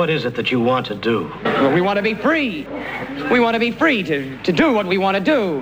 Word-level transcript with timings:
What 0.00 0.08
is 0.08 0.24
it 0.24 0.34
that 0.34 0.50
you 0.50 0.58
want 0.58 0.86
to 0.86 0.94
do? 0.94 1.30
Well, 1.44 1.74
we 1.74 1.82
want 1.82 1.98
to 1.98 2.02
be 2.02 2.14
free. 2.14 2.66
We 3.30 3.38
want 3.38 3.52
to 3.52 3.60
be 3.60 3.70
free 3.70 4.02
to, 4.04 4.42
to 4.44 4.50
do 4.50 4.72
what 4.72 4.86
we 4.86 4.96
want 4.96 5.14
to 5.18 5.22
do. 5.22 5.60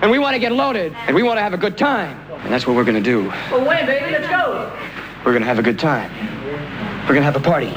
And 0.00 0.12
we 0.12 0.20
want 0.20 0.34
to 0.34 0.38
get 0.38 0.52
loaded. 0.52 0.94
And 1.08 1.16
we 1.16 1.24
want 1.24 1.38
to 1.38 1.42
have 1.42 1.54
a 1.54 1.58
good 1.58 1.76
time. 1.76 2.29
And 2.50 2.54
that's 2.56 2.66
what 2.66 2.74
we're 2.74 2.82
to 2.96 3.00
do. 3.00 3.28
Well, 3.52 3.64
when, 3.64 3.86
baby? 3.86 4.10
Let's 4.10 4.26
go. 4.26 4.76
We're 5.24 5.30
to 5.42 5.46
have 5.46 5.60
a 5.60 5.62
good 5.62 5.78
time. 5.78 6.10
We're 7.02 7.14
to 7.18 7.22
have 7.22 7.36
a 7.36 7.40
party. 7.40 7.76